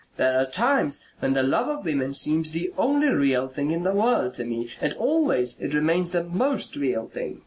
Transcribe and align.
There 0.17 0.35
are 0.39 0.47
times 0.47 1.03
when 1.19 1.33
the 1.33 1.43
love 1.43 1.67
of 1.67 1.85
women 1.85 2.15
seems 2.15 2.53
the 2.53 2.73
only 2.75 3.09
real 3.09 3.47
thing 3.47 3.69
in 3.69 3.83
the 3.83 3.91
world 3.91 4.33
to 4.33 4.43
me. 4.43 4.67
And 4.81 4.93
always 4.93 5.59
it 5.59 5.75
remains 5.75 6.09
the 6.09 6.23
most 6.23 6.75
real 6.75 7.07
thing. 7.07 7.39